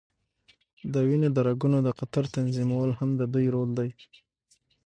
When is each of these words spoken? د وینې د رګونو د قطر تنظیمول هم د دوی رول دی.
د 0.91 0.95
وینې 1.07 1.29
د 1.33 1.37
رګونو 1.47 1.77
د 1.83 1.89
قطر 1.99 2.23
تنظیمول 2.35 2.89
هم 2.99 3.09
د 3.19 3.21
دوی 3.33 3.45
رول 3.53 3.69
دی. 3.79 3.89